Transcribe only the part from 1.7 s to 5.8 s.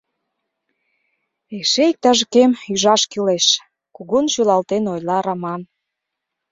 иктаж-кӧм ӱжаш кӱлеш,— кугун шӱлалтен ойла Раман.